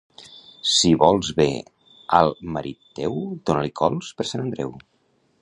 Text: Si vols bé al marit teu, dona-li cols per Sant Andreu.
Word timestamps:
Si 0.75 0.93
vols 1.03 1.29
bé 1.41 1.47
al 2.21 2.33
marit 2.57 2.81
teu, 3.01 3.21
dona-li 3.51 3.75
cols 3.83 4.11
per 4.17 4.29
Sant 4.33 4.47
Andreu. 4.47 4.75